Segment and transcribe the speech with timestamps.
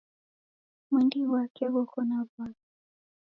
[0.89, 2.67] Mwindi ghwake ghoko na wasi